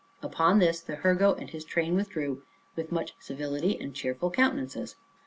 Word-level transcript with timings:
Upon 0.23 0.57
this, 0.57 0.81
the 0.81 0.95
Hurgo 0.95 1.35
and 1.39 1.47
his 1.51 1.63
train 1.63 1.93
withdrew, 1.93 2.41
with 2.75 2.91
much 2.91 3.13
civility 3.19 3.79
and 3.79 3.93
cheerful 3.93 4.31
countenances. 4.31 4.95